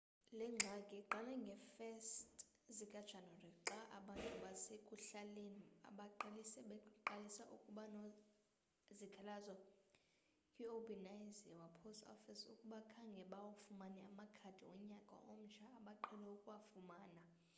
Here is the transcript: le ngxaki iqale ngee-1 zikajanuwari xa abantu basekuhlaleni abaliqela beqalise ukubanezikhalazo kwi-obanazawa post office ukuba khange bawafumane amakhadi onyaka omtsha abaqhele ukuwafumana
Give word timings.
le 0.37 0.45
ngxaki 0.55 0.95
iqale 1.01 1.33
ngee-1 1.43 2.05
zikajanuwari 2.77 3.49
xa 3.67 3.79
abantu 3.97 4.33
basekuhlaleni 4.43 5.61
abaliqela 5.89 6.63
beqalise 6.69 7.43
ukubanezikhalazo 7.55 9.55
kwi-obanazawa 10.51 11.67
post 11.79 12.01
office 12.15 12.43
ukuba 12.53 12.79
khange 12.91 13.21
bawafumane 13.31 13.99
amakhadi 14.09 14.63
onyaka 14.75 15.15
omtsha 15.31 15.65
abaqhele 15.77 16.27
ukuwafumana 16.35 17.21